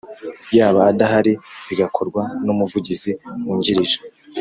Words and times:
yaba 0.57 0.79
adahari 0.91 1.33
bigakorwa 1.67 2.21
n 2.45 2.47
Umuvugizi 2.53 3.11
Wungirije 3.45 3.97